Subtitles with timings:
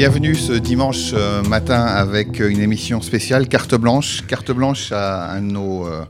[0.00, 4.26] Bienvenue ce dimanche euh, matin avec une émission spéciale Carte Blanche.
[4.26, 6.06] Carte Blanche à un de nos euh,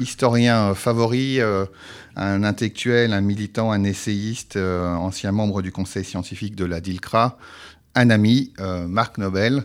[0.00, 1.66] historiens favoris, euh,
[2.16, 7.36] un intellectuel, un militant, un essayiste, ancien membre du conseil scientifique de la DILCRA,
[7.94, 8.54] un ami,
[8.88, 9.64] Marc Nobel,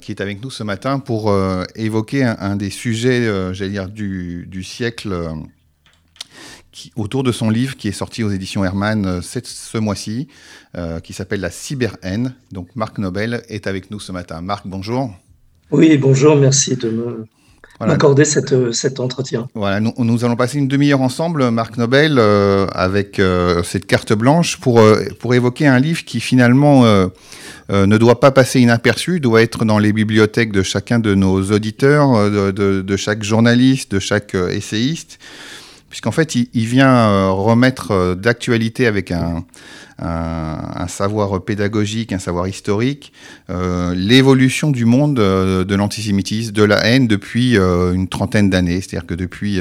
[0.00, 1.32] qui est avec nous ce matin pour
[1.76, 5.14] évoquer un, des sujets, j'allais dire, du, du siècle
[6.96, 10.28] autour de son livre qui est sorti aux éditions Hermann euh, ce mois-ci,
[10.76, 12.34] euh, qui s'appelle La cyberhaine.
[12.52, 14.40] Donc Marc Nobel est avec nous ce matin.
[14.40, 15.10] Marc, bonjour.
[15.70, 17.26] Oui, bonjour, merci de
[17.80, 19.48] m'accorder euh, cet entretien.
[19.54, 22.18] Voilà, nous, allons passer une demi-heure ensemble, Marc Nobel,
[22.72, 23.20] avec
[23.64, 24.80] cette carte blanche pour,
[25.20, 26.84] pour évoquer un livre qui finalement
[27.68, 32.30] ne doit pas passer inaperçu, doit être dans les bibliothèques de chacun de nos auditeurs,
[32.30, 35.18] de, de chaque journaliste, de chaque essayiste
[35.88, 39.44] puisqu'en fait, il, vient euh, remettre euh, d'actualité avec un,
[40.86, 43.12] savoir pédagogique, un savoir historique,
[43.50, 48.80] euh, l'évolution du monde de l'antisémitisme, de la haine depuis une trentaine d'années.
[48.80, 49.60] C'est-à-dire que depuis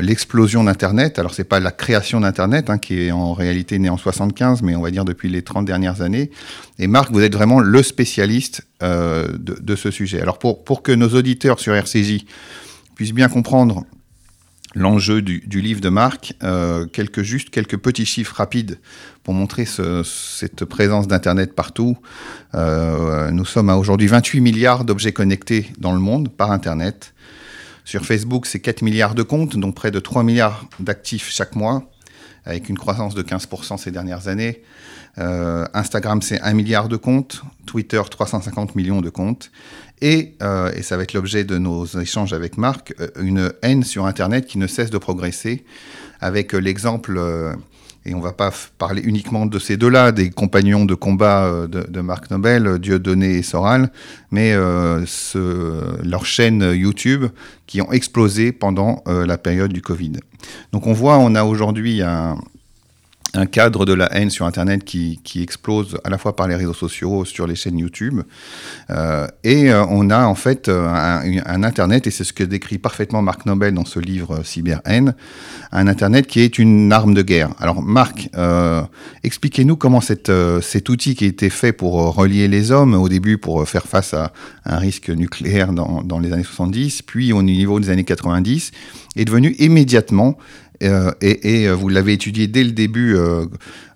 [0.00, 3.96] l'explosion d'Internet, alors c'est pas la création d'Internet hein, qui est en réalité née en
[3.96, 6.32] 75, mais on va dire depuis les 30 dernières années.
[6.80, 10.20] Et Marc, vous êtes vraiment le spécialiste de, ce sujet.
[10.20, 12.24] Alors pour, pour que nos auditeurs sur RCJ
[12.96, 13.84] puissent bien comprendre
[14.74, 18.78] l'enjeu du, livre de Marc, euh, quelques, juste quelques petits chiffres rapides
[19.22, 21.96] pour montrer cette présence d'Internet partout.
[22.54, 27.14] Euh, nous sommes à aujourd'hui 28 milliards d'objets connectés dans le monde par Internet.
[27.84, 31.90] Sur Facebook, c'est 4 milliards de comptes, donc près de 3 milliards d'actifs chaque mois,
[32.44, 34.62] avec une croissance de 15% ces dernières années.
[35.18, 37.42] Euh, Instagram, c'est 1 milliard de comptes.
[37.66, 39.50] Twitter, 350 millions de comptes.
[40.00, 43.84] Et, euh, et ça va être l'objet de nos échanges avec Marc, euh, une haine
[43.84, 45.64] sur Internet qui ne cesse de progresser,
[46.20, 47.18] avec l'exemple,
[48.06, 52.00] et on ne va pas parler uniquement de ces deux-là, des compagnons de combat de,
[52.00, 53.90] Marc Nobel, Dieudonné et Soral,
[54.30, 54.54] mais
[55.06, 57.26] ce, leurs chaînes YouTube
[57.66, 60.12] qui ont explosé pendant la période du Covid.
[60.72, 62.36] Donc on voit, on a aujourd'hui un,
[63.34, 66.54] un cadre de la haine sur Internet qui, qui, explose à la fois par les
[66.54, 68.22] réseaux sociaux, sur les chaînes YouTube.
[68.90, 72.78] Euh, et euh, on a en fait euh, un, Internet, et c'est ce que décrit
[72.78, 75.14] parfaitement Marc Nobel dans ce livre Cyber Haine,
[75.72, 77.50] un Internet qui est une arme de guerre.
[77.58, 78.28] Alors Marc,
[79.22, 80.28] expliquez-nous comment cet
[80.88, 84.32] outil qui a été fait pour relier les hommes, au début pour faire face à
[84.64, 88.72] un risque nucléaire dans, dans les années 70, puis au niveau des années 90,
[89.16, 90.36] est devenu immédiatement
[90.82, 93.46] euh, et, euh, vous l'avez étudié dès le début euh,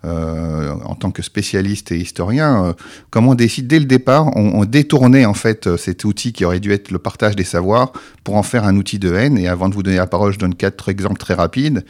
[0.05, 2.75] en tant que spécialiste et historien.
[3.11, 6.73] comment on décide dès le départ, on, détournait en fait cet outil qui aurait dû
[6.73, 7.93] être le partage des savoirs
[8.25, 9.37] pour en faire un outil de haine.
[9.39, 11.85] Et avant de vous donner la parole, je donne quatre exemples très rapides.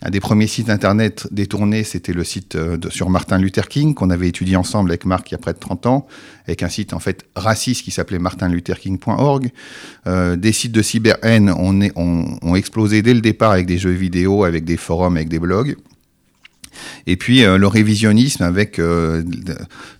[0.00, 4.10] Un des premiers sites internet détournés, c'était le site euh, sur Martin Luther King qu'on
[4.10, 6.06] avait étudié ensemble avec Marc il y a près de 30 ans,
[6.46, 9.50] avec un site en fait raciste qui s'appelait martinlutherking.org.
[10.06, 14.64] Euh, des sites de cyber-haine ont explosé dès le départ avec des jeux vidéo, avec
[14.64, 15.76] des forums, avec des blogs.
[17.06, 19.22] Et puis euh, le révisionnisme avec euh,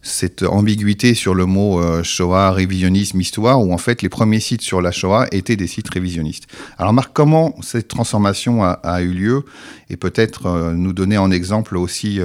[0.03, 4.63] cette ambiguïté sur le mot euh, Shoah, révisionnisme, histoire, où en fait les premiers sites
[4.63, 6.45] sur la Shoah étaient des sites révisionnistes.
[6.79, 9.45] Alors Marc, comment cette transformation a, eu lieu
[9.91, 12.21] Et peut-être nous donner en exemple aussi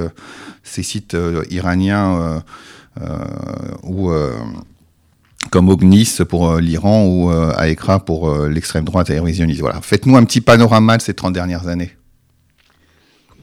[0.62, 1.16] ces sites
[1.50, 2.42] iraniens
[3.82, 4.10] ou
[5.50, 9.60] comme Ognis pour l'Iran ou Aekra pour l'extrême droite et révisionniste.
[9.60, 9.80] Voilà.
[9.80, 11.92] Faites-nous un petit panorama de ces 30 dernières années.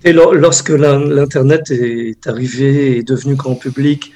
[0.04, 4.12] Et lorsque l'Internet est arrivé et est devenu grand public,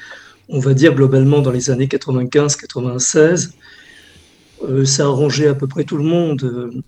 [0.50, 3.52] on va dire globalement dans les années 95-96,
[4.64, 6.84] euh, ça a arrangé à peu près tout le monde.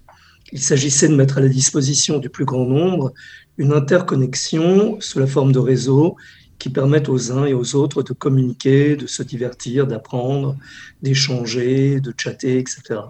[0.51, 3.13] Il s'agissait de mettre à la disposition du plus grand nombre
[3.59, 6.15] une interconnexion sous la forme de réseaux
[6.57, 10.57] qui permettent aux uns et aux autres de communiquer, de se divertir, d'apprendre,
[11.03, 13.01] d'échanger, de chatter, etc.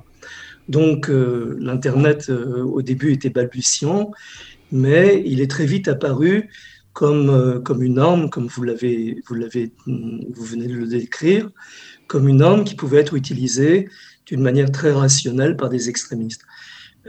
[0.68, 4.12] Donc euh, l'Internet euh, au début était balbutiant
[4.72, 6.50] mais il est très vite apparu
[6.94, 11.50] comme, euh, comme une arme, comme vous, l'avez, vous, l'avez, vous venez de le décrire,
[12.08, 13.88] comme une arme qui pouvait être utilisée
[14.26, 16.42] d'une manière très rationnelle par des extrémistes.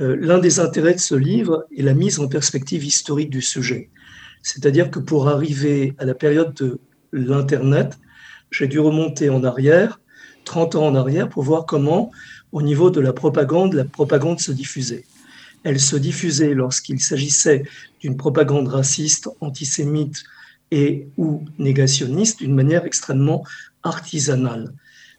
[0.01, 3.91] Euh, l'un des intérêts de ce livre est la mise en perspective historique du sujet.
[4.43, 6.79] C'est-à-dire que pour arriver à la période de
[7.13, 7.99] l'Internet,
[8.51, 10.01] j'ai dû remonter en arrière,
[10.45, 12.13] 30 ans en arrière, pour voir comment,
[12.53, 15.05] au niveau de la propagande, la propagande se diffusait
[15.65, 17.65] elle se diffusait lorsqu'il s'agissait
[18.01, 20.25] d'une propagande raciste, antisémite
[20.71, 23.45] et ou négationniste d'une manière extrêmement
[23.83, 24.73] artisanale.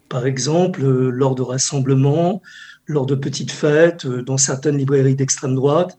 [0.07, 2.41] Par exemple, euh, lors de rassemblements,
[2.85, 5.97] lors de petites fêtes, euh, dans certaines librairies d'extrême droite,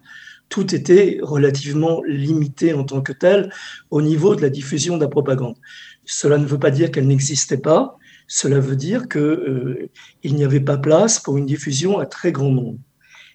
[0.49, 3.53] tout était relativement limité en tant que tel
[3.91, 5.57] au niveau de la diffusion de la propagande.
[6.05, 7.97] cela ne veut pas dire qu'elle n'existait pas,
[8.27, 12.79] cela veut dire qu'il n'y avait pas place pour une diffusion à très grand nombre.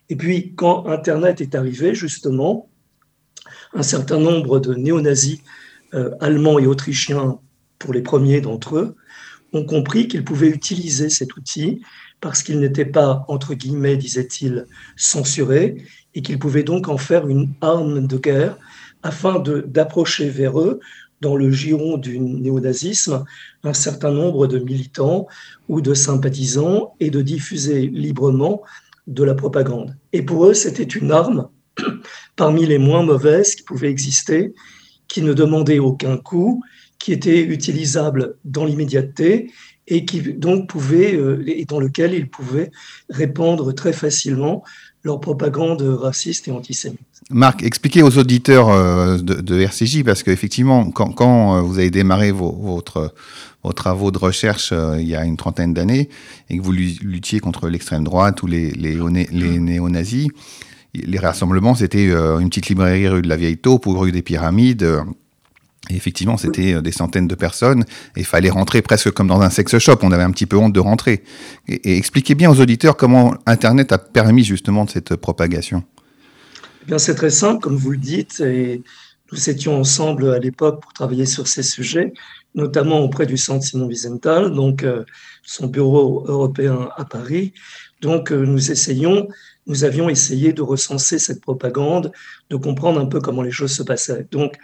[0.09, 2.69] Et puis, quand Internet est arrivé, justement,
[3.73, 5.39] un certain nombre de néo-nazis
[6.19, 7.39] allemands et autrichiens,
[7.79, 8.95] pour les premiers d'entre eux,
[9.53, 11.81] ont compris qu'ils pouvaient utiliser cet outil
[12.21, 14.65] parce qu'il n'était pas, entre guillemets, disait-il,
[14.95, 15.77] censuré,
[16.13, 18.57] et qu'ils pouvaient donc en faire une arme de guerre
[19.03, 20.79] afin d'approcher vers eux,
[21.21, 23.23] dans le giron du néonazisme,
[23.63, 25.27] un certain nombre de militants
[25.69, 28.61] ou de sympathisants et de diffuser librement
[29.07, 29.95] de la propagande.
[30.13, 31.49] Et pour eux, c'était une arme
[32.35, 34.53] parmi les moins mauvaises qui pouvaient exister,
[35.07, 36.61] qui ne demandait aucun coût,
[36.99, 39.51] qui était utilisable dans l'immédiateté
[39.87, 42.71] et qui donc pouvait, euh, et dans lequel ils pouvaient
[43.09, 44.63] répandre très facilement
[45.03, 46.99] leur propagande raciste et antisémite.
[47.29, 52.31] Marc, expliquez aux auditeurs euh, de, RCJ, parce qu'effectivement, quand, quand, euh, vous avez démarré
[52.31, 53.13] votre,
[53.65, 56.09] vos travaux de recherche il y a une trentaine d'années,
[56.49, 58.97] et que vous luttiez contre l'extrême droite ou les, les,
[59.31, 60.29] les néo-nazis,
[60.93, 65.05] les rassemblements, c'était une petite librairie rue de la Vieille Taupe ou rue des Pyramides
[65.89, 67.85] et effectivement, c'était euh, des centaines de personnes
[68.15, 69.97] et il fallait rentrer presque comme dans un sex shop.
[70.01, 71.23] On avait un petit peu honte de rentrer.
[71.67, 75.83] Et, expliquez bien aux auditeurs comment Internet a permis justement de cette propagation.
[76.83, 78.83] Eh bien, c'est très simple, comme vous le dites, et
[79.31, 82.13] nous étions ensemble à l'époque pour travailler sur ces sujets,
[82.55, 85.03] notamment auprès du Centre Simon Wiesenthal, donc euh,
[85.43, 87.53] son bureau européen à Paris.
[88.01, 89.27] Donc, euh, nous essayons,
[89.67, 92.11] nous avions essayé de recenser cette propagande,
[92.49, 94.25] de comprendre un peu comment les choses se passaient.
[94.31, 94.55] Donc,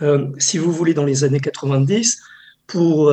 [0.00, 2.20] euh, si vous voulez, dans les années 90,
[2.68, 3.12] pour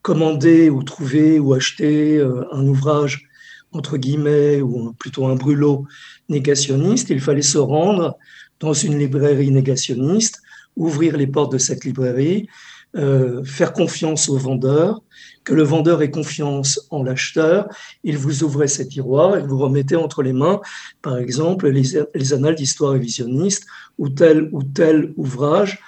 [0.00, 2.22] commander ou trouver ou acheter
[2.52, 3.28] un ouvrage,
[3.72, 5.86] entre guillemets, ou plutôt un brûlot
[6.30, 8.16] négationniste, il fallait se rendre
[8.58, 10.40] dans une librairie négationniste,
[10.76, 12.48] ouvrir les portes de cette librairie,
[12.94, 15.02] faire confiance au vendeur,
[15.44, 17.68] que le vendeur ait confiance en l'acheteur,
[18.04, 20.60] il vous ouvrait ses tiroirs et vous remettez entre les mains,
[21.02, 21.82] par exemple, les,
[22.14, 23.66] les annales d'histoire révisionniste
[23.98, 25.78] ou tel ou tel ouvrage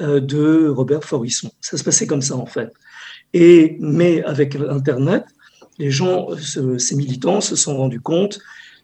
[0.00, 1.50] euh, de Robert Forisson.
[1.60, 2.72] Ça se passait comme ça en fait.
[3.34, 5.24] Et, mais avec Internet,
[5.78, 8.38] les gens, ces militants se sont rendus compte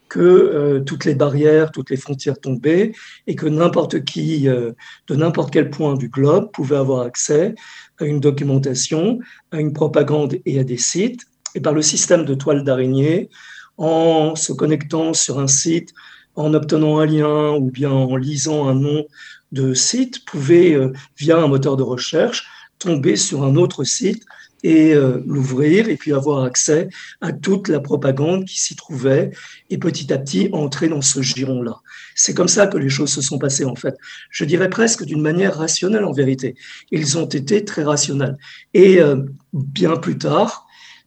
[0.09, 2.93] que euh, toutes les barrières, toutes les frontières tombaient
[3.27, 4.71] et que n'importe qui, euh,
[5.07, 7.55] de n'importe quel point du globe, pouvait avoir accès
[7.99, 9.19] à une documentation,
[9.51, 11.21] à une propagande et à des sites.
[11.55, 13.29] Et par le système de toile d'araignée,
[13.77, 15.93] en se connectant sur un site,
[16.35, 19.05] en obtenant un lien ou bien en lisant un nom
[19.51, 22.47] de site, pouvait, euh, via un moteur de recherche,
[22.79, 24.23] tomber sur un autre site
[24.63, 26.89] et euh, l'ouvrir et puis avoir accès
[27.21, 29.31] à toute la propagande qui s'y trouvait
[29.69, 31.81] et petit à petit entrer dans ce giron-là.
[32.15, 33.95] C'est comme ça que les choses se sont passées en fait.
[34.29, 36.55] Je dirais presque d'une manière rationnelle en vérité.
[36.91, 38.37] Ils ont été très rationnels.
[38.73, 39.17] Et euh,
[39.53, 40.65] bien plus tard,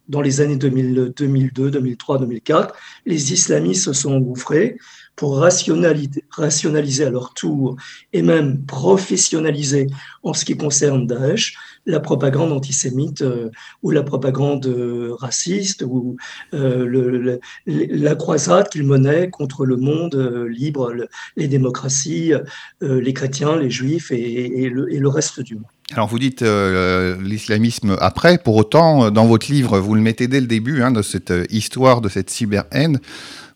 [0.09, 2.75] dans les années 2002, 2003, 2004,
[3.07, 4.77] les islamistes se sont engouffrés
[5.15, 7.77] pour rationaliser, rationaliser à leur tour
[8.13, 9.87] et même professionnaliser
[10.23, 11.57] en ce qui concerne Daesh
[11.87, 13.51] la propagande antisémite euh,
[13.83, 16.17] ou la propagande euh, raciste ou
[16.55, 20.15] euh, la croisade qu'ils menaient contre le monde
[20.49, 20.95] libre,
[21.37, 22.33] les démocraties,
[22.81, 25.65] les chrétiens, les juifs et, le, reste du monde.
[25.93, 30.47] Alors vous dites l'islamisme après, pour autant, dans votre livre, vous le mettez dès le
[30.47, 33.01] début hein, de cette histoire de cette cyber-haine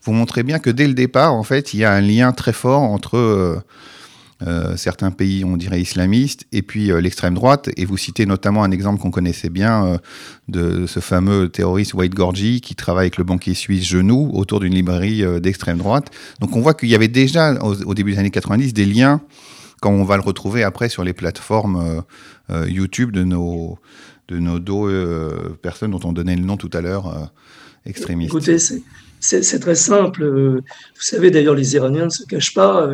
[0.03, 2.53] vous montrez bien que dès le départ, en fait, il y a un lien très
[2.53, 3.63] fort entre
[4.41, 7.69] euh, certains pays, on dirait islamistes, et puis euh, l'extrême droite.
[7.77, 9.99] Et vous citez notamment un exemple qu'on connaissait bien
[10.47, 14.73] de ce fameux terroriste White Gorgi qui travaille avec le banquier suisse Genoux autour d'une
[14.73, 16.07] librairie d'extrême droite.
[16.41, 19.21] Donc on voit qu'il y avait déjà au, début des années 90 des liens,
[19.81, 22.03] quand on va le retrouver après sur les plateformes
[22.67, 23.77] YouTube de nos
[24.27, 27.31] de nos deux personnes dont on donnait le nom tout à l'heure,
[27.85, 28.31] extrémistes.
[28.31, 28.57] Écoutez,
[29.19, 30.25] c'est très simple.
[30.25, 32.89] Vous savez, d'ailleurs, les Iraniens ne se cachent pas.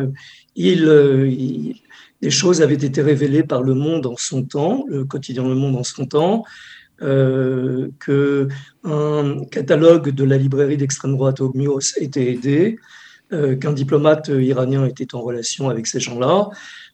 [0.54, 1.74] Ils,
[2.22, 5.76] des choses avaient été révélées par Le Monde en son temps, le quotidien Le Monde
[5.76, 6.44] en son temps,
[7.02, 12.78] euh, qu'un catalogue de la librairie d'extrême droite Ogmios était aidé,
[13.32, 16.48] euh, qu'un diplomate iranien était en relation avec ces gens-là.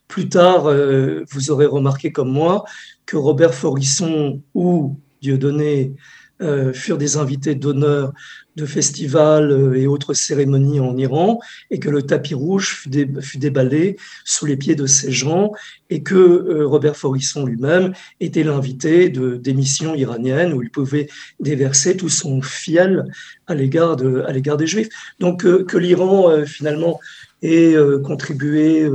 [0.07, 2.63] Plus tard, euh, vous aurez remarqué comme moi
[3.05, 5.93] que Robert Forisson ou Dieudonné
[6.41, 8.13] euh, furent des invités d'honneur
[8.55, 12.81] de festivals euh, et autres cérémonies en Iran, et que le tapis rouge
[13.21, 15.51] fut, déballé sous les pieds de ces gens,
[15.89, 17.91] et que euh, Robert Forisson lui-même
[18.21, 21.09] était l'invité de d'émissions iraniennes où il pouvait
[21.41, 23.03] déverser tout son fiel
[23.47, 24.89] à l'égard de, à l'égard des Juifs.
[25.19, 27.01] Donc que l'Iran finalement
[27.41, 28.89] ait contribué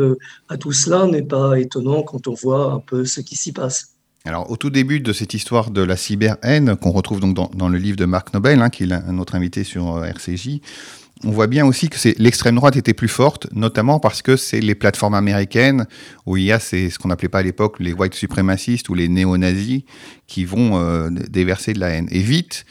[0.49, 3.94] à tout cela n'est pas étonnant quand on voit un peu ce qui s'y passe.
[4.27, 7.77] Alors, au tout début de cette histoire de la cyber-haine, qu'on retrouve donc dans, le
[7.77, 10.61] livre de Marc Nobel, hein, qui est un autre invité sur euh, RCJ,
[11.25, 14.75] on voit bien aussi que l'extrême droite était plus forte, notamment parce que c'est les
[14.75, 15.87] plateformes américaines
[16.25, 19.09] où il y a ce qu'on appelait pas à l'époque les white suprémacistes ou les
[19.09, 19.83] néo-nazis
[20.27, 22.09] qui vont euh, déverser de la haine.
[22.11, 22.65] Et vite,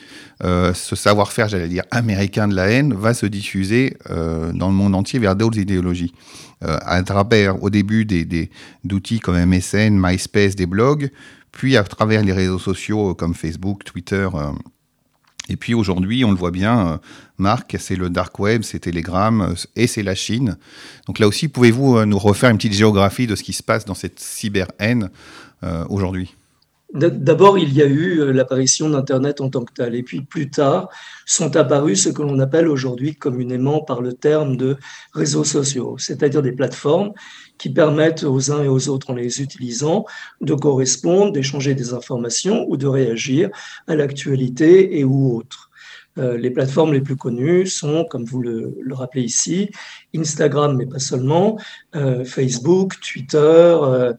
[0.43, 4.95] euh, ce savoir-faire, j'allais dire américain de la haine, va se diffuser dans le monde
[4.95, 6.13] entier vers d'autres idéologies.
[6.61, 8.49] à travers, au début, des
[8.83, 11.11] d'outils comme MSN, MySpace, des blogs,
[11.53, 14.27] puis à travers les réseaux sociaux comme Facebook, Twitter
[15.49, 16.97] et puis aujourd'hui, on le voit bien, euh,
[17.37, 20.57] Marc, c'est le dark web, c'est Telegram euh, et c'est la Chine.
[21.07, 23.85] Donc là aussi, pouvez-vous euh, nous refaire une petite géographie de ce qui se passe
[23.85, 25.09] dans cette cyber-haine
[25.87, 26.35] aujourd'hui?
[26.93, 29.95] D'abord, il y a eu l'apparition d'Internet en tant que tel.
[29.95, 30.89] Et puis plus tard,
[31.25, 34.75] sont apparus ce que l'on appelle aujourd'hui communément par le terme de
[35.13, 37.13] réseaux sociaux, c'est-à-dire des plateformes
[37.57, 40.05] qui permettent aux uns et aux autres, en les utilisant,
[40.41, 43.49] de correspondre, d'échanger des informations ou de réagir
[43.87, 45.69] à l'actualité et ou autre.
[46.19, 49.71] Euh, les plateformes les plus connues sont, comme vous le, rappelez ici,
[50.15, 51.57] Instagram, mais pas seulement,
[51.95, 54.13] euh, Facebook, Twitter, euh,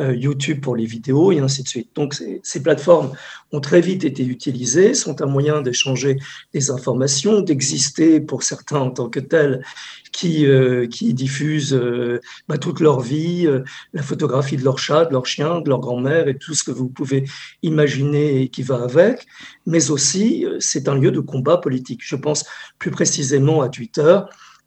[0.00, 1.90] YouTube pour les vidéos et ainsi de suite.
[1.94, 3.12] Donc ces, plateformes
[3.52, 6.16] ont très vite été utilisées, sont un moyen d'échanger
[6.54, 9.62] des informations, d'exister pour certains en tant que tels
[10.12, 10.46] qui,
[10.90, 11.78] qui diffusent
[12.48, 13.48] bah, toute leur vie,
[13.92, 16.70] la photographie de leur chat, de leur chien, de leur grand-mère et tout ce que
[16.70, 17.24] vous pouvez
[17.62, 19.26] imaginer et qui va avec,
[19.66, 22.00] mais aussi c'est un lieu de combat politique.
[22.02, 22.44] Je pense
[22.78, 24.20] plus précisément à Twitter.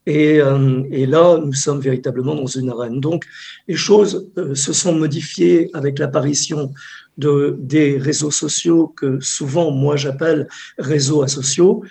[0.06, 3.00] Et, euh, et, là, nous sommes véritablement dans une arène.
[3.00, 3.24] Donc,
[3.68, 6.72] les choses euh, se sont modifiées avec l'apparition
[7.16, 10.46] de, des réseaux sociaux que souvent, moi, j'appelle
[10.78, 11.84] réseaux asociaux,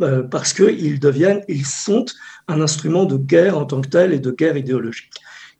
[0.00, 2.06] euh, parce qu'ils deviennent, ils sont
[2.48, 5.12] un instrument de guerre en tant que tel et de guerre idéologique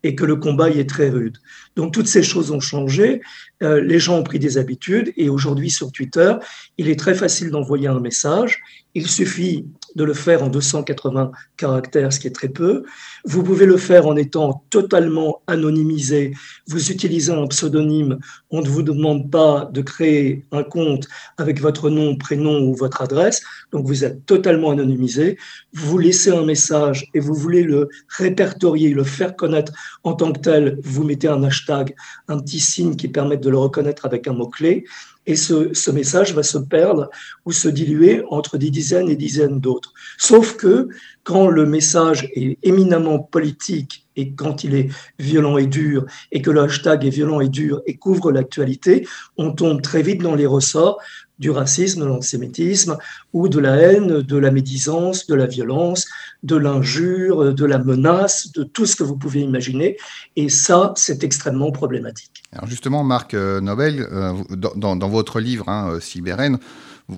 [0.03, 1.37] et que le combat y est très rude.
[1.77, 3.21] Donc toutes ces choses ont changé,
[3.63, 6.35] euh, les gens ont pris des habitudes et aujourd'hui sur Twitter,
[6.79, 8.61] il est très facile d'envoyer un message.
[8.95, 9.67] Il suffit
[9.97, 12.85] de le faire en 280 caractères, ce qui est très peu.
[13.25, 16.35] Vous pouvez le faire en étant totalement anonymisé.
[16.67, 18.19] Vous utilisez un pseudonyme.
[18.51, 23.03] On ne vous demande pas de créer un compte avec votre nom, prénom ou votre
[23.03, 23.43] adresse.
[23.73, 25.39] Donc vous êtes totalement anonymisé.
[25.73, 29.73] Vous laissez un message et vous voulez le répertorier, le faire connaître
[30.05, 30.79] en tant que tel.
[30.83, 31.95] Vous mettez un hashtag,
[32.29, 34.85] un petit signe qui permet de le reconnaître avec un mot-clé
[35.31, 37.09] et ce, message va se perdre
[37.45, 39.93] ou se diluer entre des dizaines et dizaines d'autres.
[40.19, 40.89] Sauf que
[41.23, 46.51] quand le message est éminemment politique et quand il est violent et dur, et que
[46.51, 50.47] le hashtag est violent et dur et couvre l'actualité, on tombe très vite dans les
[50.47, 50.99] ressorts
[51.41, 52.99] du racisme, de l'antisémitisme,
[53.33, 56.07] ou de la haine, de la médisance, de la violence,
[56.43, 59.97] de l'injure, de la menace, de tout ce que vous pouvez imaginer.
[60.37, 62.43] Et ça, c'est extrêmement problématique.
[62.53, 66.57] Alors justement, Marc euh, Nobel, euh, dans, votre livre, hein, euh,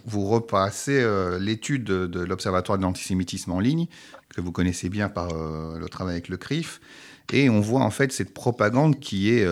[0.07, 1.05] vous repassez
[1.39, 3.89] l'étude de, l'Observatoire de l'antisémitisme en ligne,
[4.35, 6.81] que vous connaissez bien par le travail avec le CRIF,
[7.33, 9.47] et on voit en fait cette propagande qui est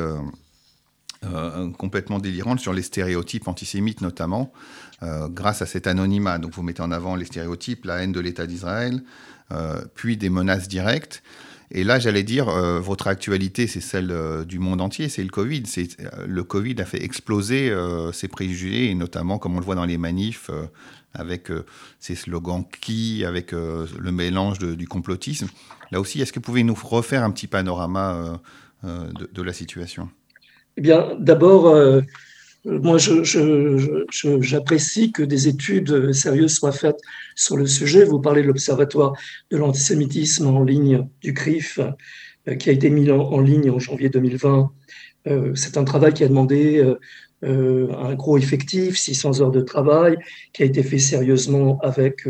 [1.22, 4.54] euh, complètement délirante sur les stéréotypes antisémites notamment,
[5.02, 6.38] euh, grâce à cet anonymat.
[6.38, 9.02] Donc vous mettez en avant les stéréotypes, la haine de l'État d'Israël,
[9.52, 11.22] euh, puis des menaces directes.
[11.70, 12.46] Et là, j'allais dire,
[12.80, 14.12] votre actualité, c'est celle
[14.44, 15.62] du monde entier, c'est le Covid.
[16.26, 17.72] le Covid a fait exploser
[18.12, 20.50] ces préjugés, et notamment, comme on le voit dans les manifs,
[21.14, 21.52] avec
[22.00, 25.46] ces slogans qui, avec le mélange du complotisme.
[25.92, 28.40] Là aussi, est-ce que vous pouvez nous refaire un petit panorama
[28.82, 30.08] de la situation?
[30.76, 32.00] Eh bien, d'abord, euh,
[32.64, 32.98] moi,
[34.40, 37.00] j'apprécie que des études sérieuses soient faites
[37.34, 38.04] sur le sujet.
[38.04, 39.14] Vous parlez de l'Observatoire
[39.50, 41.80] de l'antisémitisme en ligne du CRIF,
[42.48, 44.70] euh, qui a été mis en, ligne en janvier 2020.
[45.28, 46.84] Euh, c'est un travail qui a demandé
[47.42, 50.18] un gros effectif, 600 heures de travail,
[50.52, 52.28] qui a été fait sérieusement avec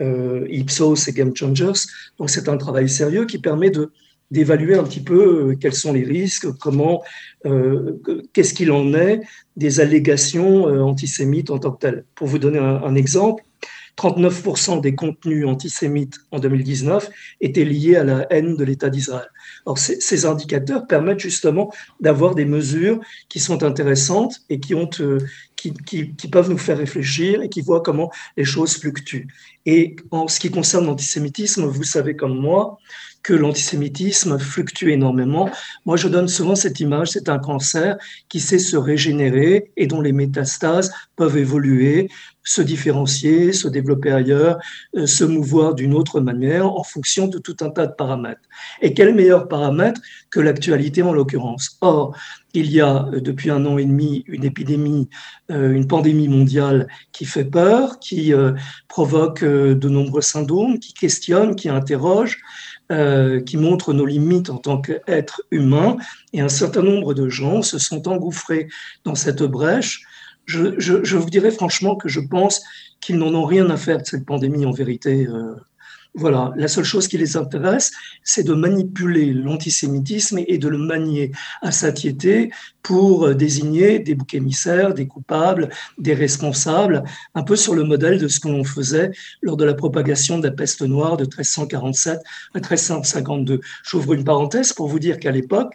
[0.00, 1.80] Ipsos et Game Changers.
[2.18, 3.92] Donc, c'est un travail sérieux qui permet de
[4.30, 7.02] d'évaluer un petit peu euh, quels sont les risques, comment,
[7.46, 8.00] euh,
[8.32, 9.20] qu'est-ce qu'il en est
[9.56, 12.04] des allégations euh, antisémites en tant que telles.
[12.14, 13.42] Pour vous donner un, exemple,
[13.96, 19.28] 39% des contenus antisémites en 2019 étaient liés à la haine de l'État d'Israël.
[19.66, 24.88] Alors, ces, indicateurs permettent justement d'avoir des mesures qui sont intéressantes et qui, ont,
[25.56, 29.26] qui, qui, qui, peuvent nous faire réfléchir et qui voient comment les choses fluctuent.
[29.66, 32.78] Et en ce qui concerne l'antisémitisme, vous savez comme moi
[33.22, 35.50] que l'antisémitisme fluctue énormément.
[35.84, 37.96] Moi, je donne souvent cette image, c'est un cancer
[38.28, 42.08] qui sait se régénérer et dont les métastases peuvent évoluer
[42.48, 44.58] se différencier, se développer ailleurs,
[44.96, 48.40] euh, se mouvoir d'une autre manière en fonction de tout un tas de paramètres.
[48.80, 51.76] Et quel meilleur paramètre que l'actualité en l'occurrence?
[51.82, 52.16] Or,
[52.54, 55.10] il y a euh, depuis un an et demi une épidémie,
[55.50, 58.32] euh, une pandémie mondiale qui fait peur, qui
[58.88, 62.38] provoque de nombreux syndromes, qui questionne, qui interroge,
[62.88, 65.96] qui montre nos limites en tant qu'être humain.
[66.32, 68.68] Et un certain nombre de gens se sont engouffrés
[69.04, 70.04] dans cette brèche
[70.48, 72.62] je, vous dirais franchement que je pense
[73.00, 75.26] qu'ils n'en ont rien à faire de cette pandémie en vérité.
[75.26, 75.54] Euh,
[76.18, 77.92] voilà, la seule chose qui les intéresse,
[78.24, 81.30] c'est de manipuler l'antisémitisme et de le manier
[81.62, 82.50] à satiété
[82.82, 88.26] pour désigner des boucs émissaires, des coupables, des responsables, un peu sur le modèle de
[88.26, 92.18] ce que l'on faisait lors de la propagation de la peste noire de 1347
[92.54, 93.60] à 1352.
[93.84, 95.74] J'ouvre une parenthèse pour vous dire qu'à l'époque,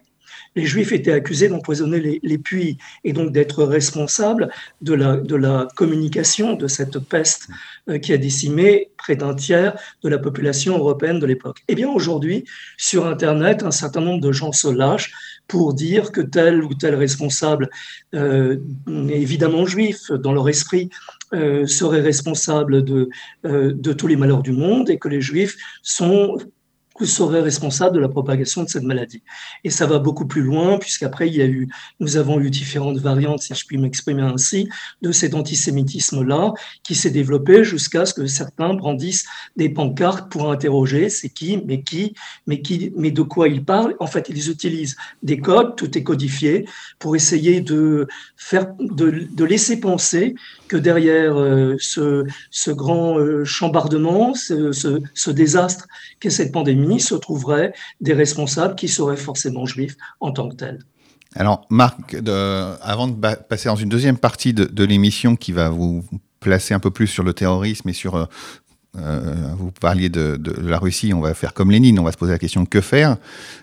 [0.55, 4.49] les Juifs étaient accusés d'empoisonner les, puits et donc d'être responsables
[4.81, 7.47] de la, de la communication de cette peste
[7.89, 11.63] euh, qui a décimé près d'un tiers de la population européenne de l'époque.
[11.67, 12.45] Eh bien, aujourd'hui,
[12.77, 15.11] sur Internet, un certain nombre de gens se lâchent
[15.47, 17.69] pour dire que tel ou tel responsable,
[18.15, 18.57] euh,
[18.87, 20.89] évidemment juif dans leur esprit,
[21.33, 23.09] euh, serait responsable de,
[23.43, 26.37] de tous les malheurs du monde et que les juifs sont
[27.01, 29.23] serait responsable de la propagation de cette maladie.
[29.63, 31.67] Et ça va beaucoup plus loin, puisqu'après, il y a eu,
[31.99, 34.69] nous avons eu différentes variantes, si je puis m'exprimer ainsi,
[35.01, 41.09] de cet antisémitisme-là, qui s'est développé jusqu'à ce que certains brandissent des pancartes pour interroger
[41.09, 42.13] c'est qui, mais qui,
[42.47, 43.95] mais qui, mais de quoi ils parlent.
[43.99, 46.67] En fait, ils utilisent des codes, tout est codifié,
[46.99, 48.07] pour essayer de
[48.37, 50.35] faire, de laisser penser
[50.73, 55.87] que derrière euh, ce, grand euh, chambardement, ce désastre
[56.19, 60.79] qu'est cette pandémie, se trouveraient des responsables qui seraient forcément juifs en tant que tels.
[61.35, 62.15] Alors, Marc,
[62.81, 66.03] avant de passer dans une deuxième partie de, l'émission qui va vous
[66.39, 68.15] placer un peu plus sur le terrorisme et sur.
[68.15, 68.27] Euh,
[69.57, 72.39] vous parliez de, la Russie, on va faire comme Lénine, on va se poser la
[72.39, 73.17] question que faire?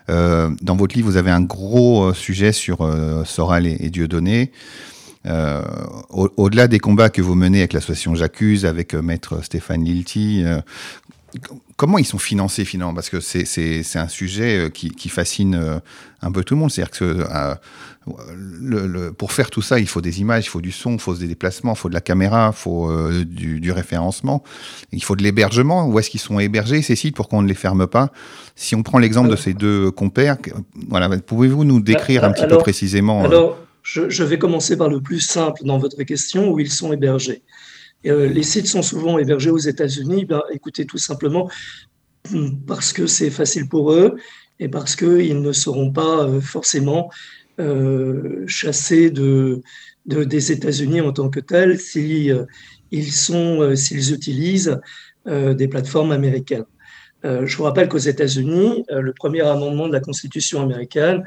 [0.09, 2.79] dans votre livre, vous avez un gros sujet sur
[3.25, 4.53] Soral et, et Dieudonné.
[5.27, 5.63] Euh,
[6.09, 10.61] au-delà des combats que vous menez avec l'association J'accuse, avec euh, Maître Stéphane Lilti, euh,
[11.77, 12.95] comment ils sont financés finalement?
[12.95, 15.81] Parce que c'est un sujet qui, fascine
[16.23, 16.71] un peu tout le monde.
[16.71, 17.27] C'est-à-dire que
[18.35, 21.15] le, pour faire tout ça, il faut des images, il faut du son, il faut
[21.15, 22.91] des déplacements, il faut de la caméra, il faut
[23.25, 24.43] du, référencement,
[24.91, 25.87] il faut de l'hébergement.
[25.87, 28.11] Où est-ce qu'ils sont hébergés ces sites pour qu'on ne les ferme pas?
[28.57, 30.37] Si on prend l'exemple de ces deux compères,
[30.89, 33.29] voilà, pouvez-vous nous décrire un petit peu précisément
[33.83, 37.43] je, vais commencer par le plus simple dans votre question, où ils sont hébergés.
[38.07, 40.25] Euh, les sites sont souvent hébergés aux États-Unis.
[40.25, 41.51] Ben, écoutez, tout simplement
[42.67, 44.17] parce que c'est facile pour eux
[44.59, 47.11] et parce qu'ils ne seront pas euh, forcément
[47.59, 49.63] euh, chassés de,
[50.07, 52.47] des États-Unis en tant que tels s'ils
[52.93, 54.79] utilisent
[55.27, 56.65] des plateformes américaines.
[57.23, 61.23] je vous rappelle qu'aux États-Unis, le premier amendement de la Constitution américaine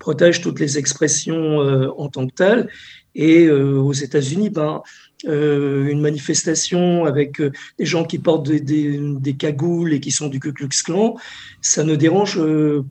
[0.00, 2.68] protège toutes les expressions euh, en tant que telles.
[3.14, 4.82] Et euh, aux États-Unis, ben,
[5.26, 7.40] euh, une manifestation avec
[7.78, 11.16] des gens qui portent des, cagoules et qui sont du Ku Klux Klan,
[11.60, 12.40] ça ne dérange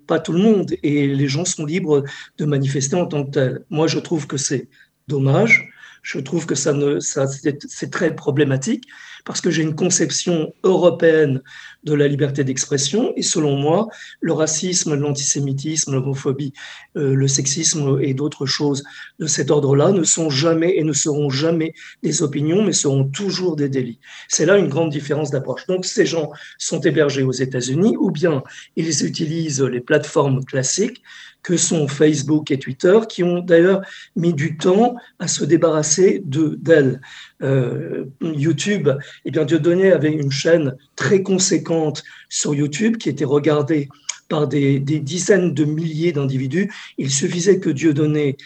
[0.07, 2.03] pas tout le monde et les gens sont libres
[2.37, 3.61] de manifester en tant que tel.
[3.69, 4.67] Moi, je trouve que c'est
[5.07, 5.69] dommage.
[6.01, 8.85] Je trouve que ça ça, c'est très problématique
[9.25, 11.41] parce que j'ai une conception européenne
[11.83, 13.13] de la liberté d'expression.
[13.15, 13.87] Et selon moi,
[14.21, 16.53] le racisme, l'antisémitisme, l'homophobie,
[16.97, 18.83] euh, le sexisme et d'autres choses
[19.19, 23.55] de cet ordre-là ne sont jamais et ne seront jamais des opinions, mais seront toujours
[23.55, 23.99] des délits.
[24.27, 25.65] C'est là une grande différence d'approche.
[25.67, 28.43] Donc ces gens sont hébergés aux États-Unis ou bien
[28.75, 31.01] ils utilisent les plateformes classiques
[31.43, 33.81] que sont Facebook et Twitter, qui ont d'ailleurs
[34.15, 37.01] mis du temps à se débarrasser de d'elles.
[37.41, 38.89] Euh, YouTube,
[39.25, 43.89] eh bien Dieudonné avait une chaîne très conséquente sur YouTube qui était regardée
[44.27, 46.71] par des, des dizaines de milliers d'individus.
[46.97, 48.37] Il suffisait que Dieudonné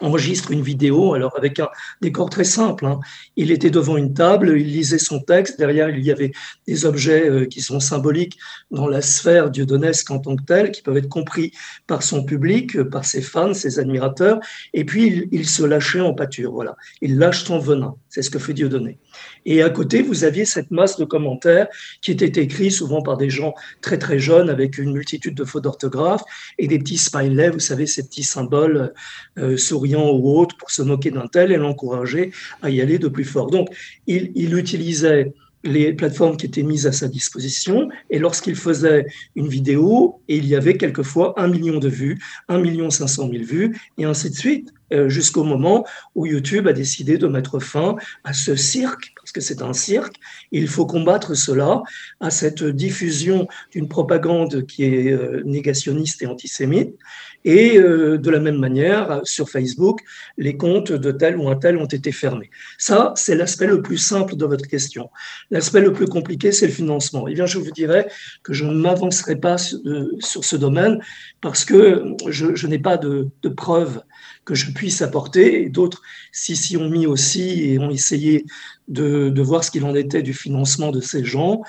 [0.00, 1.68] enregistre une vidéo, alors avec un
[2.00, 2.86] décor très simple.
[2.86, 3.00] Hein.
[3.36, 6.32] Il était devant une table, il lisait son texte, derrière il y avait
[6.66, 8.38] des objets euh, qui sont symboliques
[8.70, 11.52] dans la sphère dieudonesque en tant que telle, qui peuvent être compris
[11.86, 14.40] par son public, euh, par ses fans, ses admirateurs,
[14.72, 16.76] et puis il, se lâchait en pâture, voilà.
[17.00, 18.98] Il lâche son venin, c'est ce que fait Dieudonné.
[19.46, 21.68] Et à côté, vous aviez cette masse de commentaires
[22.02, 25.64] qui étaient écrits souvent par des gens très très jeunes avec une multitude de fautes
[25.64, 26.22] d'orthographe
[26.58, 28.92] et des petits smileys, vous savez, ces petits symboles
[29.38, 33.08] euh, souriants ou autres pour se moquer d'un tel et l'encourager à y aller de
[33.08, 33.50] plus fort.
[33.50, 33.68] Donc,
[34.06, 37.88] il, il utilisait les plateformes qui étaient mises à sa disposition.
[38.08, 42.18] Et lorsqu'il faisait une vidéo, il y avait quelquefois un million de vues,
[42.48, 44.72] un million cinq cent mille vues, et ainsi de suite.
[44.92, 49.40] Euh, jusqu'au moment où YouTube a décidé de mettre fin à ce cirque, parce que
[49.40, 50.16] c'est un cirque.
[50.52, 51.82] Il faut combattre cela,
[52.20, 56.94] à cette diffusion d'une propagande qui est euh, négationniste et antisémite.
[57.44, 60.00] Et euh, de la même manière, sur Facebook,
[60.36, 62.50] les comptes de tel ou un tel ont été fermés.
[62.76, 65.10] Ça, c'est l'aspect le plus simple de votre question.
[65.50, 67.28] L'aspect le plus compliqué, c'est le financement.
[67.28, 68.08] Eh bien, je vous dirais
[68.42, 71.00] que je ne m'avancerai pas sur, ce domaine
[71.40, 74.02] parce que je, n'ai pas de, de preuves
[74.44, 75.62] que je puisse apporter.
[75.62, 78.44] Et d'autres s'y ont mis aussi et ont essayé
[78.88, 81.62] de, de voir ce qu'il en était du financement de ces gens.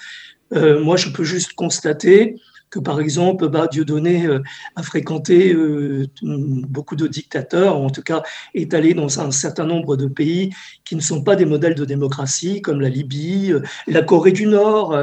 [0.53, 2.35] Euh, moi, je peux juste constater
[2.71, 4.39] que par exemple, bah, Dieudonné euh,
[4.77, 8.23] a fréquenté euh, beaucoup de dictateurs, en tout cas
[8.55, 10.51] est allé dans un certain nombre de pays
[10.85, 14.45] qui ne sont pas des modèles de démocratie, comme la Libye, euh, la Corée du
[14.45, 14.97] Nord,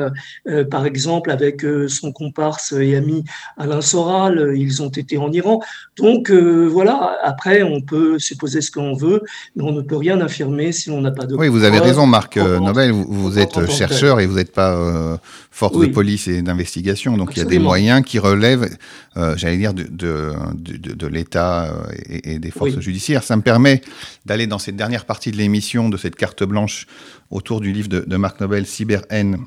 [0.71, 3.25] par exemple, avec son comparse et ami
[3.59, 5.61] Alain Soral, ils ont été en Iran.
[5.97, 9.23] Donc voilà, après, on peut supposer ce qu'on veut,
[9.55, 11.37] mais on ne peut rien affirmer si on n'a pas de...
[11.37, 15.19] Oui, vous avez raison, Marc Nobel, vous, êtes chercheur et vous n'êtes pas
[15.51, 18.69] force de police et d'investigation, donc il y a des moyens qui relèvent,
[19.17, 23.23] euh, j'allais dire, de, de, de, l'État euh, et, des forces judiciaires.
[23.23, 23.83] Ça me permet
[24.27, 26.87] d'aller dans cette dernière partie de l'émission, de cette carte blanche
[27.31, 29.39] autour du livre de, Marc Nobel, Cyber N,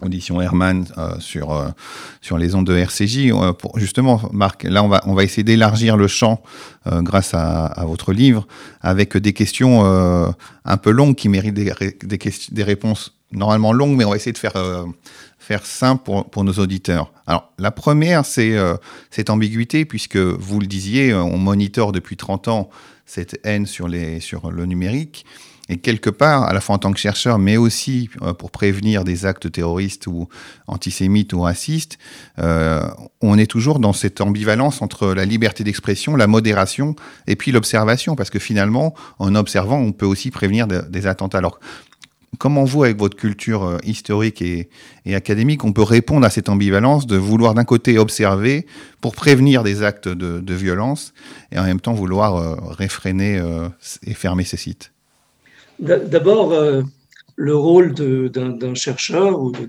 [0.00, 1.74] audition Herman euh, sur
[2.20, 3.32] sur les ondes de RCJ.
[3.58, 6.42] pour, justement, Marc, là on va on va essayer d'élargir le champ
[6.86, 8.46] grâce à, à, votre livre
[8.80, 9.84] avec des questions
[10.64, 14.32] un peu longues qui méritent des, des, des réponses normalement longues, mais on va essayer
[14.32, 14.56] de faire
[15.48, 17.10] faire simple pour, nos auditeurs.
[17.26, 18.74] Alors, la première, c'est euh,
[19.10, 22.68] cette ambiguïté, puisque vous le disiez, euh, on monitore depuis 30 ans
[23.06, 25.24] cette haine sur, le numérique.
[25.70, 29.04] Et quelque part, à la fois en tant que chercheur, mais aussi euh, pour prévenir
[29.04, 30.28] des actes terroristes ou
[30.66, 31.96] antisémites ou racistes,
[32.36, 36.94] on est toujours dans cette ambivalence entre la liberté d'expression, la modération
[37.26, 41.38] et puis l'observation, parce que finalement, en observant, on peut aussi prévenir des attentats.
[41.38, 41.58] Alors,
[42.36, 44.68] comment vous, avec votre culture euh, historique et,
[45.06, 48.66] académique, on peut répondre à cette ambivalence de vouloir d'un côté observer
[49.00, 51.14] pour prévenir des actes de, violence
[51.52, 53.68] et en même temps vouloir euh, réfréner euh,
[54.04, 54.92] et fermer ces sites?
[55.78, 56.52] D'abord,
[57.36, 59.68] le rôle d'un chercheur ou de,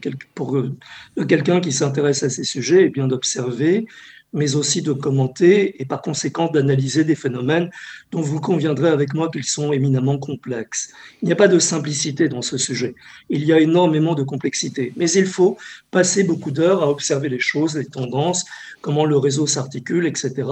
[1.18, 3.86] de quelqu'un qui s'intéresse à ces sujets est bien d'observer,
[4.34, 7.70] mais aussi de commenter et par conséquent d'analyser des phénomènes
[8.12, 10.92] dont vous conviendrez avec moi qu'ils sont éminemment complexes.
[11.22, 12.96] Il n'y a pas de simplicité dans ce sujet,
[13.30, 15.58] il y a énormément de complexité, mais il faut
[15.92, 18.46] passer beaucoup d'heures à observer les choses, les tendances,
[18.82, 20.44] comment le réseau s'articule, etc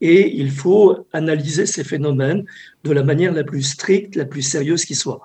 [0.00, 2.44] et il faut analyser ces phénomènes
[2.84, 5.20] de la manière la plus stricte, la plus sérieuse qui soit.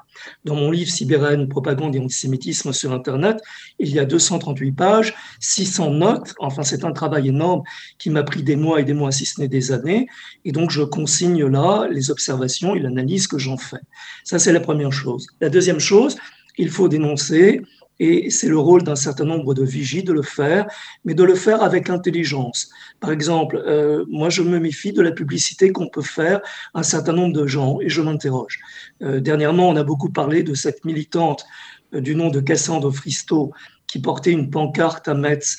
[0.46, 3.38] Dans mon livre Cyberhaine, propagande et antisémitisme sur Internet,
[3.80, 7.64] il y a 238 pages, 600 notes, enfin c'est un travail énorme
[7.98, 10.08] qui m'a pris des mois et des mois, si ce n'est des années,
[10.46, 13.82] et donc je consigne là les observations et l'analyse que j'en fais.
[14.24, 15.28] Ça c'est la première chose.
[15.40, 16.18] La deuxième chose,
[16.58, 17.62] il faut dénoncer
[18.00, 20.68] et c'est le rôle d'un certain nombre de vigies de le faire,
[21.06, 22.70] mais de le faire avec intelligence.
[23.00, 26.42] Par exemple, euh, moi, je me méfie de la publicité qu'on peut faire
[26.74, 28.60] à un certain nombre de gens, et je m'interroge.
[29.02, 31.46] Euh, dernièrement, on a beaucoup parlé de cette militante
[31.94, 33.52] euh, du nom de Cassandre Fristo,
[33.88, 35.58] qui portait une pancarte à Metz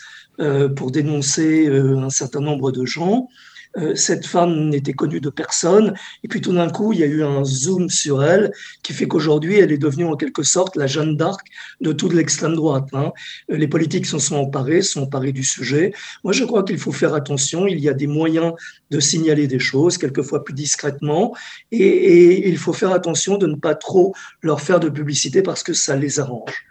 [0.74, 3.28] pour dénoncer un certain nombre de gens.
[3.76, 5.94] Euh, cette femme n'était connue de personne.
[6.22, 9.08] Et puis tout d'un coup, il y a eu un zoom sur elle qui fait
[9.08, 11.46] qu'aujourd'hui, elle est devenue en quelque sorte la Jeanne d'Arc
[11.80, 12.88] de toute l'extrême droite.
[12.92, 13.12] Hein.
[13.50, 15.92] Euh, les politiques s'en sont emparés, sont emparés du sujet.
[16.22, 17.66] Moi, je crois qu'il faut faire attention.
[17.66, 18.52] Il y a des moyens
[18.90, 21.34] de signaler des choses, quelquefois plus discrètement.
[21.72, 25.62] Et, et il faut faire attention de ne pas trop leur faire de publicité parce
[25.62, 26.64] que ça les arrange.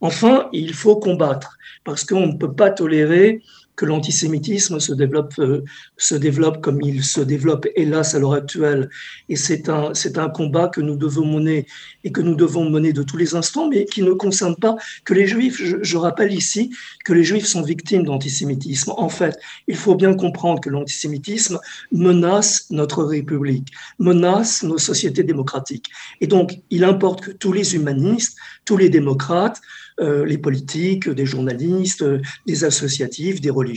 [0.00, 3.42] Enfin, il faut combattre parce qu'on ne peut pas tolérer
[3.80, 5.64] que l'antisémitisme se développe, euh,
[5.96, 8.90] se développe comme il se développe, hélas, à l'heure actuelle.
[9.30, 11.66] Et c'est un, un combat que nous devons mener
[12.04, 15.14] et que nous devons mener de tous les instants, mais qui ne concerne pas que
[15.14, 15.62] les juifs.
[15.82, 16.70] Je, rappelle ici
[17.06, 18.92] que les juifs sont victimes d'antisémitisme.
[18.98, 21.58] En fait, il faut bien comprendre que l'antisémitisme
[21.90, 25.86] menace notre République, menace nos sociétés démocratiques.
[26.20, 29.62] Et donc, il importe que tous les humanistes, tous les démocrates,
[30.00, 32.04] euh, les politiques, des journalistes,
[32.46, 33.69] des associatifs, des religieux,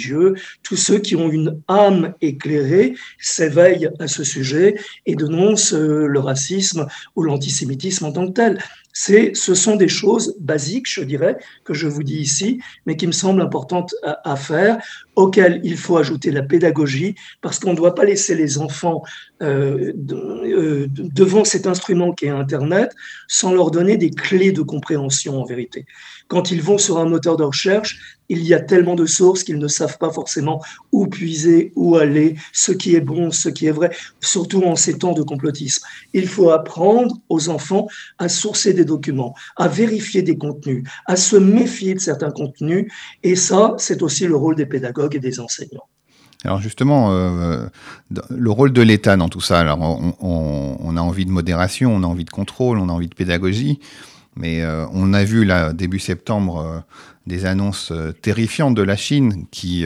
[0.63, 4.75] tous ceux qui ont une âme éclairée s'éveillent à ce sujet
[5.05, 8.59] et dénoncent euh, le racisme ou l'antisémitisme en tant que tel.
[8.93, 13.11] Ce sont des choses basiques, je dirais, que je vous dis ici, mais qui me
[13.11, 14.77] semblent importantes à, faire,
[15.15, 19.01] auxquelles il faut ajouter la pédagogie, parce qu'on ne doit pas laisser les enfants
[19.41, 22.91] euh, devant cet instrument qui est Internet
[23.27, 25.85] sans leur donner des clés de compréhension en vérité.
[26.33, 29.59] Quand ils vont sur un moteur de recherche, il y a tellement de sources qu'ils
[29.59, 33.71] ne savent pas forcément où puiser, où aller, ce qui est bon, ce qui est
[33.71, 35.85] vrai, surtout en ces temps de complotisme.
[36.11, 41.35] Il faut apprendre aux enfants à sourcer des documents, à vérifier des contenus, à se
[41.35, 42.91] méfier de certains contenus,
[43.21, 45.87] et ça, c'est aussi le rôle des pédagogues et des enseignants.
[46.45, 47.67] Alors justement, euh,
[48.29, 49.77] le rôle de l'État dans tout ça, alors
[50.19, 53.79] on, a envie de modération, on a envie de contrôle, on a envie de pédagogie,
[54.35, 56.79] mais euh, on a vu là, début septembre, euh,
[57.27, 59.85] des annonces terrifiantes de la Chine qui,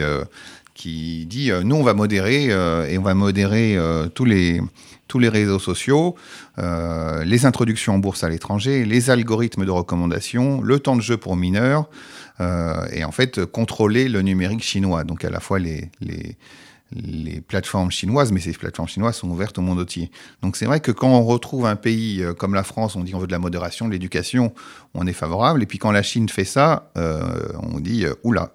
[0.74, 3.78] qui dit, nous on va modérer et on va modérer
[4.12, 4.60] tous, les,
[5.06, 6.16] tous les réseaux sociaux,
[6.56, 11.36] les introductions en bourse à l'étranger, les algorithmes de recommandation, le temps de jeu pour
[11.36, 11.88] mineurs,
[12.40, 15.02] euh, et en fait contrôler le numérique chinois.
[15.04, 15.90] Donc à la fois les,
[16.92, 20.10] les plateformes chinoises, mais ces plateformes chinoises sont ouvertes au monde entier.
[20.42, 23.14] Donc c'est vrai que quand on retrouve un pays euh, comme la France, on dit
[23.14, 24.52] on veut de la modération, de l'éducation,
[24.94, 25.62] on est favorable.
[25.62, 28.52] Et puis quand la Chine fait ça, euh, on dit oula.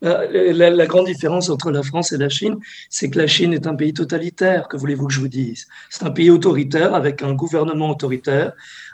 [0.00, 2.56] La, la, grande différence entre la France et la Chine,
[2.88, 6.04] c'est que la Chine est un pays totalitaire, que voulez-vous que je vous dise C'est
[6.04, 8.52] un pays autoritaire avec un gouvernement autoritaire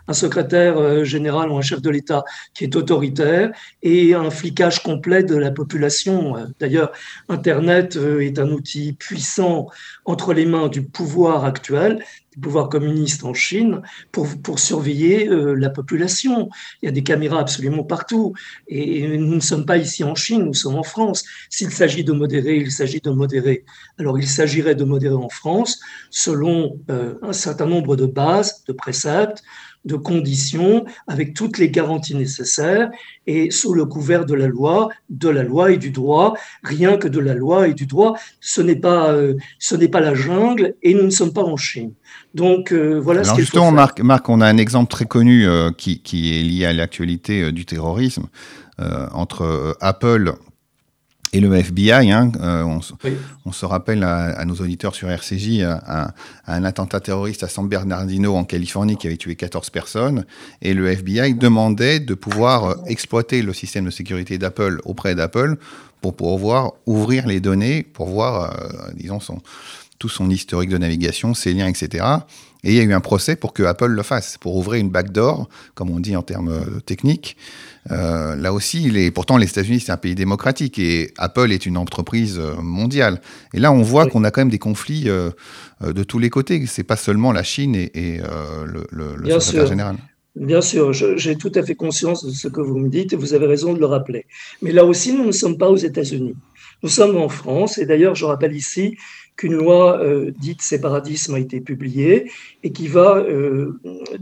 [0.08, 4.82] un secrétaire euh, général ou un chef de l'État qui est autoritaire et un flicage
[4.82, 6.34] complet de la population.
[6.60, 6.92] D'ailleurs,
[7.28, 9.68] Internet euh, est un outil puissant
[10.04, 12.04] entre les mains du pouvoir actuel
[12.35, 16.49] du pouvoir communiste en Chine pour, pour surveiller euh, la population.
[16.83, 18.35] Il y a des caméras absolument partout.
[18.68, 21.25] Et nous ne sommes pas ici en Chine, nous sommes en France.
[21.49, 23.64] S'il s'agit de modérer, il s'agit de modérer.
[23.99, 29.42] Alors il s'agirait de modérer en France selon un certain nombre de bases, de préceptes,
[29.85, 32.90] de conditions avec toutes les garanties nécessaires
[33.27, 37.09] et sous le couvert de la loi, de la loi et du droit, rien que
[37.09, 38.16] de la loi et du droit.
[38.40, 41.57] Ce n'est pas, euh, ce n'est pas la jungle et nous ne sommes pas en
[41.57, 41.92] Chine.
[42.35, 45.70] Donc euh, voilà ce qu'il justement, Marc, Marc, on a un exemple très connu euh,
[45.70, 48.27] qui, qui, est lié à l'actualité du terrorisme
[49.12, 50.35] entre Apple
[51.35, 56.14] et le FBI, hein, euh, on, se rappelle à, nos auditeurs sur RCJ, à,
[56.47, 60.27] un attentat terroriste à San Bernardino en Californie qui avait tué 14 personnes,
[60.62, 65.57] et le FBI demandait de pouvoir euh, exploiter le système de sécurité d'Apple auprès d'Apple
[66.01, 69.42] pour pouvoir ouvrir les données, pour voir, euh, disons, son,
[69.99, 72.05] tout son historique de navigation, ses liens, etc.
[72.64, 74.90] Et il y a eu un procès pour que Apple le fasse, pour ouvrir une
[74.90, 77.37] backdoor, comme on dit en termes techniques,
[77.90, 82.38] euh, là aussi, pourtant, les États-Unis, c'est un pays démocratique et Apple est une entreprise
[82.38, 83.20] euh, mondiale.
[83.53, 85.31] Et là, on voit qu'on a quand même des conflits euh,
[85.85, 86.64] de tous les côtés.
[86.66, 88.20] C'est pas seulement la Chine et,
[88.66, 89.96] le, le, secrétaire général.
[90.35, 93.35] Bien sûr, j'ai tout à fait conscience de ce que vous me dites et vous
[93.35, 94.27] avez raison de le rappeler.
[94.62, 96.35] Mais là aussi, nous ne sommes pas aux États-Unis.
[96.83, 98.96] Nous sommes en France et d'ailleurs, je rappelle ici
[99.37, 100.01] qu'une loi
[100.38, 102.31] dite séparatisme a été publiée
[102.62, 103.25] et qui va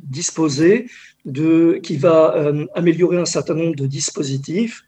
[0.02, 0.86] disposer
[1.24, 4.82] de, qui va euh, améliorer un certain nombre de dispositifs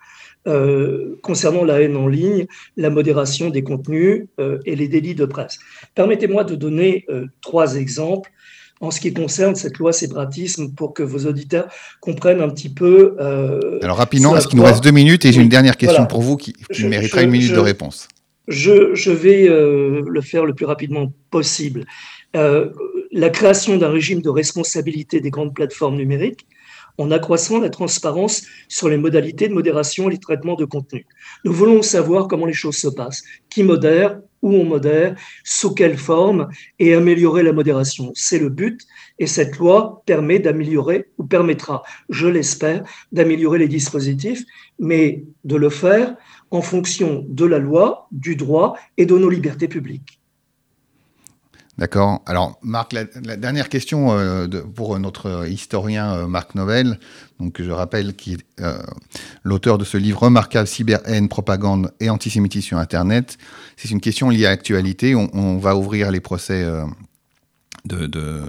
[0.46, 5.24] euh, concernant la haine en ligne, la modération des contenus euh, et les délits de
[5.24, 5.58] presse.
[5.94, 7.06] Permettez-moi de donner
[7.40, 8.30] trois exemples
[8.80, 11.68] en ce qui concerne cette loi séparatisme pour que vos auditeurs
[12.00, 13.16] comprennent un petit peu.
[13.82, 16.36] Alors rapidement, parce qu'il nous reste deux minutes et j'ai une dernière question pour vous
[16.36, 18.08] qui, méritera une minute de réponse.
[18.48, 21.86] Je, je vais le faire le plus rapidement possible.
[22.36, 22.70] Euh,
[23.12, 26.46] la création d'un régime de responsabilité des grandes plateformes numériques
[26.98, 31.06] en accroissant la transparence sur les modalités de modération et les traitements de contenu.
[31.44, 35.96] Nous voulons savoir comment les choses se passent, qui modère, où on modère, sous quelle
[35.96, 38.12] forme, et améliorer la modération.
[38.14, 38.80] C'est le but,
[39.18, 44.44] et cette loi permet d'améliorer, ou permettra, je l'espère, d'améliorer les dispositifs,
[44.78, 46.16] mais de le faire
[46.54, 50.20] en fonction de la loi, du droit et de nos libertés publiques.
[51.76, 52.22] D'accord.
[52.26, 57.00] Alors, Marc, la, dernière question euh, pour notre historien euh, Marc Novel,
[57.40, 58.78] donc je rappelle qui est euh,
[59.42, 63.38] l'auteur de ce livre remarquable Cyber-haine, propagande et antisémitisme sur Internet.
[63.76, 65.16] C'est une question liée à l'actualité.
[65.16, 66.64] On, va ouvrir les procès
[67.84, 68.42] de,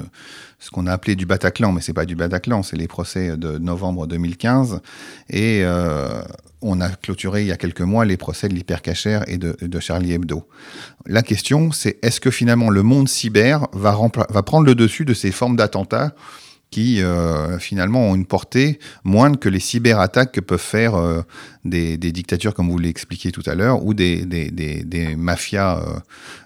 [0.60, 3.58] ce qu'on a appelé du Bataclan, mais c'est pas du Bataclan, c'est les procès de
[3.58, 4.82] novembre 2015.
[5.30, 5.64] Et
[6.62, 10.14] on a clôturé il y a quelques mois les procès de l'hypercachère et de, Charlie
[10.14, 10.48] Hebdo.
[11.06, 13.94] La question, c'est est-ce que finalement le monde cyber va
[14.44, 16.16] prendre le dessus de ces formes d'attentats
[16.72, 21.22] qui euh, finalement ont une portée moindre que les cyberattaques que peuvent faire euh,
[21.64, 25.80] des, dictatures, comme vous l'expliquiez tout à l'heure, ou des, des, mafias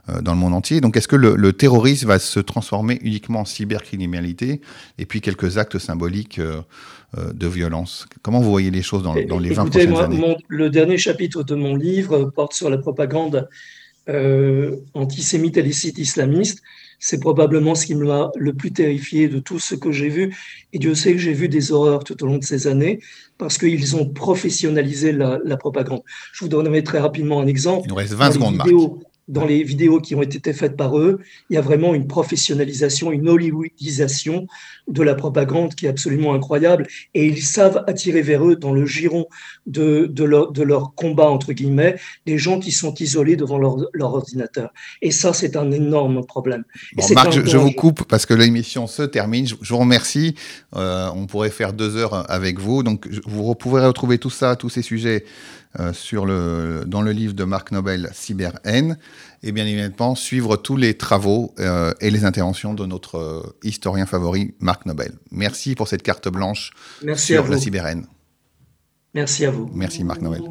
[0.09, 0.81] euh, dans le monde entier.
[0.81, 4.61] Donc est-ce que le, terrorisme va se transformer uniquement en cybercriminalité
[4.97, 8.05] et puis quelques actes symboliques de violence?
[8.21, 10.37] Comment vous voyez les choses dans, dans les 20 prochaines années?
[10.47, 13.49] Le dernier chapitre de mon livre porte sur la propagande
[14.93, 16.61] antisémite et les sites islamistes.
[16.99, 20.35] C'est probablement ce qui m'a le plus terrifié de tout ce que j'ai vu.
[20.73, 22.99] Et Dieu sait que j'ai vu des horreurs tout au long de ces années
[23.37, 26.01] parce qu'ils ont professionnalisé la, propagande.
[26.33, 27.83] Je vous donnerai très rapidement un exemple.
[27.85, 28.69] Il nous reste 20 secondes, Marc
[29.29, 33.11] dans les vidéos qui ont été faites par eux, il y a vraiment une professionnalisation,
[33.11, 34.47] une hollywoodisation
[34.87, 36.87] de la propagande qui est absolument incroyable.
[37.13, 39.27] Et ils savent attirer vers eux, dans le giron
[39.67, 43.77] de, de, leur, de leur combat, entre guillemets, des gens qui sont isolés devant leur,
[43.93, 44.71] leur ordinateur.
[45.03, 46.63] Et ça, c'est un énorme problème.
[46.95, 49.45] Bon, Marc, je, vous coupe parce que l'émission se termine.
[49.45, 50.33] Je, vous remercie.
[50.75, 52.81] Euh, on pourrait faire deux heures avec vous.
[52.81, 55.23] Donc, vous pourrez retrouver tout ça, tous ces sujets
[55.79, 60.75] euh, sur le, dans le livre de Marc Nobel, Cyber et bien évidemment suivre tous
[60.75, 65.13] les travaux euh, et les interventions de notre euh, historien favori, Marc Nobel.
[65.29, 66.71] Merci pour cette carte blanche
[67.03, 67.85] Merci sur la Cyber.
[69.13, 69.69] Merci à vous.
[69.71, 70.41] Merci Marc Nobel.